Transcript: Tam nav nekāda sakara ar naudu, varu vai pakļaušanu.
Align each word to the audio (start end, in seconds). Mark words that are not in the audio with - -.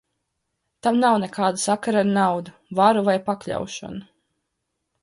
Tam 0.87 0.97
nav 1.03 1.17
nekāda 1.25 1.61
sakara 1.65 2.01
ar 2.07 2.09
naudu, 2.15 2.57
varu 2.81 3.05
vai 3.11 3.17
pakļaušanu. 3.31 4.07